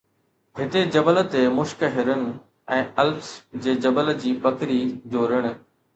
هتي 0.59 0.81
جبل 0.93 1.17
تي 1.35 1.41
مشڪ 1.57 1.83
هرن، 1.97 2.23
۽ 2.77 2.81
الپس 3.05 3.29
جي 3.67 3.77
جبل 3.87 4.13
جي 4.25 4.33
بکري 4.47 4.83
جو 5.15 5.29
رڻ 5.35 5.51